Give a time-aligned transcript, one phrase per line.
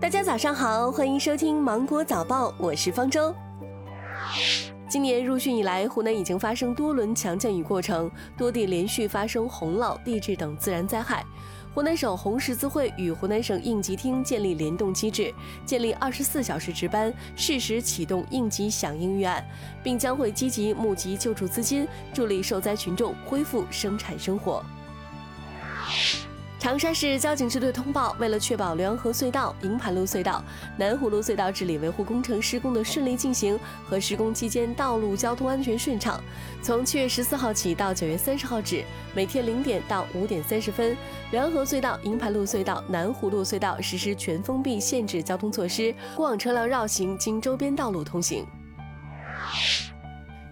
[0.00, 3.34] 大家早上好，欢迎收听芒果早报，我是方舟。
[4.88, 11.22] 今年入汛以来，湖南已经发生多轮强降雨过程，多地连续发生洪涝、地质等自然灾害。
[11.74, 15.32] 湖南省红十字会与湖南省应急厅建立联动机制，
[15.66, 19.46] 建立二十四小时值班，适时启动应急响应预案，
[19.82, 24.64] 并将会积极募集救助资金，助力受灾群众恢复生产生活。
[26.60, 30.44] 长沙市交警支队通报，为了确保浏阳河隧道、营盘路隧道、
[30.76, 36.22] 南湖路隧道治理维护工程施工的顺利进行和施工期间道路交通安全顺畅，
[36.60, 40.94] 从七月十四号起到九月三十号止，每天零点到五点三十分，
[41.32, 48.46] 浏阳河隧道、营盘路隧道、南湖路隧道实施全封闭限制交通措施，过往车辆绕行，经周边道路通行。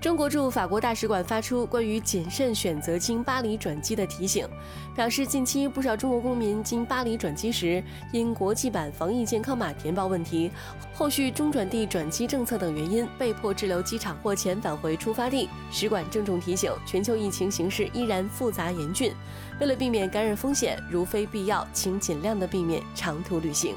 [0.00, 4.46] 中国驻法国大使馆发出关于谨慎选择经巴黎转机的提醒，
[4.94, 10.52] 表示近期不少中国公民经巴黎转机时，因国际版防疫健康码填报问题、
[10.94, 15.48] 后续中转地转机政策等原因，被迫滞留机场或遣返回出发地。
[15.72, 19.12] 使馆郑重提醒，全球疫情形势依然复杂严峻，
[19.58, 23.74] 为了避免感染风险，如非必要，请尽量的避免长途旅行。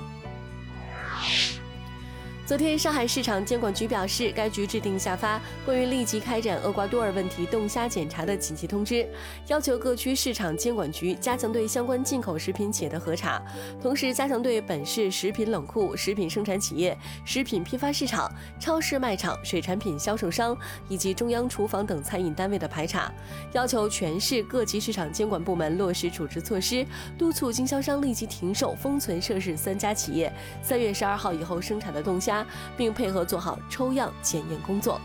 [2.52, 9.08] 昨天，上海市场监管局表示，该局制定下发关于立即开展厄瓜多尔问题冻虾检查的紧急通知，
[9.48, 13.42] 要求各区市场监管局加强对相关进口食品企业的核查，
[13.82, 20.54] 同时加强对本市食品冷库、食品生产企业、食品批发市场、超市卖场、水产品销售商
[20.90, 23.10] 以及中央厨房等餐饮单位的排查，
[23.54, 26.86] 要求全市各级市场监管部门落实处置措施，
[27.18, 30.30] 督促经销商立即停售封存涉事三家企业
[30.62, 32.41] 三月十二号以后生产的冻虾。
[32.78, 35.00] 并配合做好抽样检验工作。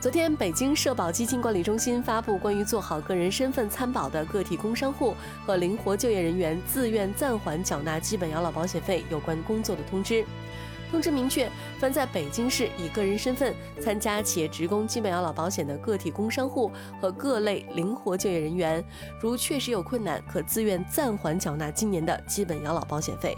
[0.00, 5.12] 昨天，北京社保基金管理中心发布关于做好个人身份参保的个体工商户
[5.44, 10.24] 和灵活就业人员自愿暂缓缴纳基本养老保险费有关工作的通知。
[10.88, 11.50] 通知明确，
[11.80, 18.82] 凡在北京市以个人身份参加企业职工基本养老保险的个体工商户和各类灵活就业人员，
[19.20, 23.36] 如确实有困难，可自愿暂缓缴纳今年的基本养老保险费。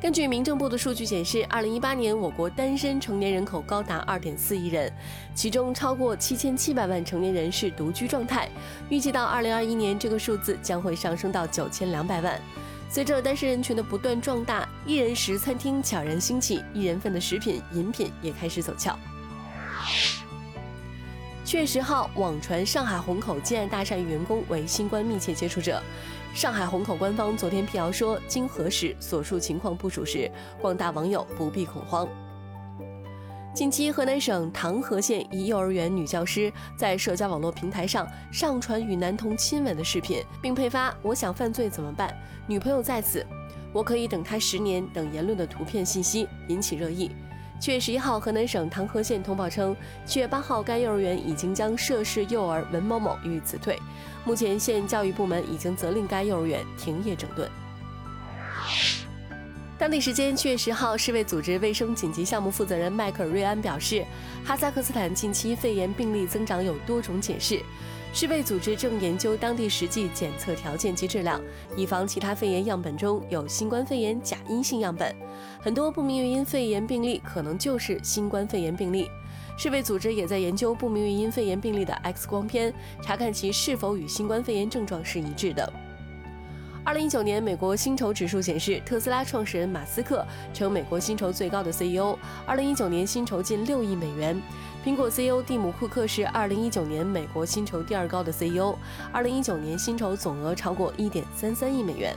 [0.00, 4.92] 根据民政部的数据显示，二零一八年我国单身成年人口高达二点四亿人，
[5.32, 8.48] 其中超过七千七百万成年人是独居状态。
[8.88, 12.40] 预计到二零二一年，这个数字将会上升到九千两百万。
[12.90, 18.98] 随着单身人群的不断壮大，一人食餐厅悄然兴起，一人份的食品饮品也开始走俏。
[21.44, 25.82] 七月十号，网传上海虹口建爱大厦员工为新冠密切接触者。
[26.32, 32.08] 上海虹口官方昨天辟谣说，经核实，所述情况不属实，广大网友不必恐慌。
[33.52, 42.16] 近期，河南省唐河县一幼儿园女教师在社交网络平台上上传与男童亲吻的视频，并配发“我想犯罪怎么办？
[42.46, 43.26] 女朋友在此，
[43.72, 47.10] 我可以等他十年”等言论的图片信息，引起热议。
[47.62, 53.78] 七月十一号，河南省唐河县通报称，七月八号，该幼儿园已经将涉事幼儿文某某予以辞退。
[54.24, 57.48] 目前，县教育部门已经责令该幼儿园停业整顿。
[59.82, 64.06] 当地时间七月十号，世卫组织卫生紧急项目负责人迈克尔·瑞安表示，
[64.44, 67.60] 哈萨克斯坦近期肺炎病例增长有多种解释。
[68.12, 71.42] 世卫组织正研究当地实际检测条件及质量，
[71.74, 75.12] 以防其他肺炎样本中有新冠肺炎假阴性样本。
[75.60, 79.10] 很多不明原因肺炎病例可能就是新冠肺炎病例。
[79.58, 82.72] 世卫组织也在研究不明原因肺炎病例的 X 光片，
[83.02, 85.72] 查看其是否与新冠肺炎症状是一致的。
[86.84, 94.40] 二零一九年美国薪酬指数显示，特斯拉创始人马斯克成美国薪酬最高的 CEO，二零一九年薪酬近六亿美元。
[94.84, 98.74] 苹果 CEO 蒂姆·库克是二零一九年美国薪酬第二高的 CEO，
[99.12, 102.16] 二零一九年薪酬总额超过一点三三亿美元。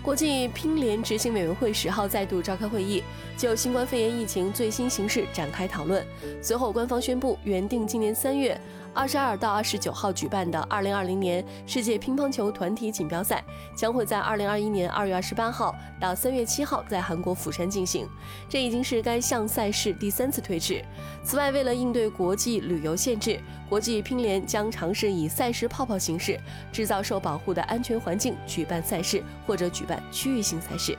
[0.00, 3.02] 国际乒联执行委员会十号再度召开会议，
[3.36, 6.06] 就新冠肺炎疫情最新形势展开讨论。
[6.40, 8.56] 随后，官方宣布，原定今年三月
[8.96, 13.44] 二十二到二十九号举办的二零二零年世界乒乓球团体锦标赛，
[13.74, 18.08] 将会在二零二一年二月二十八号到三月七号在韩国釜山进行。
[18.48, 20.82] 这已经是该项赛事第三次推迟。
[21.22, 23.38] 此外，为了应对国际旅游限制，
[23.68, 26.40] 国际乒联将尝试以赛事泡泡形式，
[26.72, 30.02] 制造受保护的安全环境，举办赛事或者举办。
[30.10, 30.96] 区域性赛事。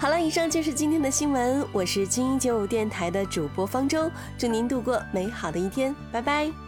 [0.00, 1.66] 好了，以上就是今天的新闻。
[1.72, 4.08] 我是精英九五电台的主播方舟，
[4.38, 6.67] 祝您度过美好的一天，拜拜。